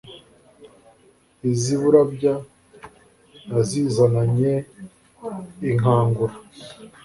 [1.49, 2.33] iz'i burabya
[3.51, 4.53] yazizananye
[5.69, 6.35] inkangura,